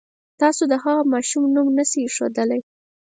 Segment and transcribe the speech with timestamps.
[0.41, 2.61] تاسو د هغه ماشوم نوم نه شئ اېښودلی.